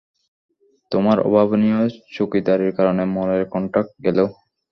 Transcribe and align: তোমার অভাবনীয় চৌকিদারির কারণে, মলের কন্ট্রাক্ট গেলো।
তোমার 0.91 1.17
অভাবনীয় 1.27 1.79
চৌকিদারির 2.13 2.71
কারণে, 2.77 3.03
মলের 3.15 3.43
কন্ট্রাক্ট 3.53 3.93
গেলো। 4.05 4.25